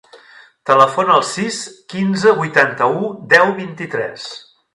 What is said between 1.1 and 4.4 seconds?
al sis, quinze, vuitanta-u, deu, vint-i-tres.